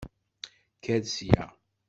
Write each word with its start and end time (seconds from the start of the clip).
Kker 0.77 1.03
sya! 1.15 1.43